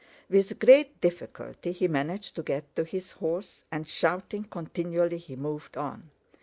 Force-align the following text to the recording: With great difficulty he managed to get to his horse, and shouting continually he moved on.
With 0.31 0.57
great 0.57 0.99
difficulty 0.99 1.71
he 1.73 1.87
managed 1.87 2.35
to 2.35 2.41
get 2.41 2.75
to 2.75 2.83
his 2.85 3.11
horse, 3.11 3.65
and 3.71 3.87
shouting 3.87 4.45
continually 4.45 5.19
he 5.19 5.35
moved 5.35 5.77
on. 5.77 6.09